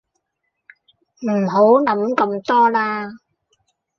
[1.27, 3.07] 唔好諗咁多啦